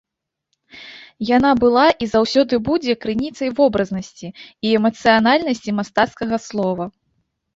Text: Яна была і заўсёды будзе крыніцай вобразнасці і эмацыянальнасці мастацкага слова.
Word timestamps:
Яна 1.37 1.49
была 1.63 1.83
і 2.05 2.07
заўсёды 2.13 2.53
будзе 2.69 2.95
крыніцай 3.03 3.49
вобразнасці 3.61 4.27
і 4.31 4.67
эмацыянальнасці 4.81 5.75
мастацкага 5.81 6.35
слова. 6.47 6.85